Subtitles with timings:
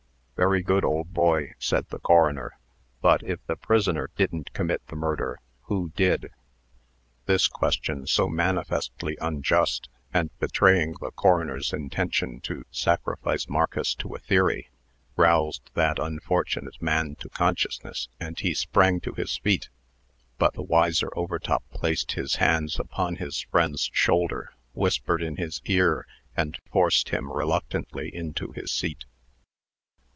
[0.37, 2.57] "Very good, old boy," said the coroner;
[2.99, 6.31] "but, if the prisoner didn't commit the murder, who did?"
[7.27, 14.17] This question, so manifestly unjust, and betraying the coroner's intention to sacrifice Marcus to a
[14.17, 14.71] theory,
[15.15, 19.69] roused that unfortunate man to consciousness, and he sprang to his feet.
[20.39, 26.07] But the wiser Overtop placed his hands upon his friend's shoulder, whispered in his ear,
[26.35, 29.05] and forced him reluctantly into his seat.